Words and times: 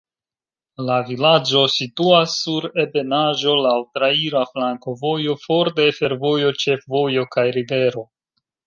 La 0.85 0.95
vilaĝo 1.09 1.61
situas 1.73 2.33
sur 2.45 2.67
ebenaĵo, 2.85 3.55
laŭ 3.67 3.77
traira 3.99 4.43
flankovojo, 4.55 5.39
for 5.47 5.73
de 5.81 5.89
fervojo, 6.01 6.53
ĉefvojo 6.67 7.31
kaj 7.39 7.51
rivero. 7.61 8.11